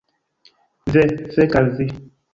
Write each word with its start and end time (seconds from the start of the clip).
Ve, 0.95 1.03
fek 1.37 1.59
al 1.63 1.71
vi! 1.79 1.91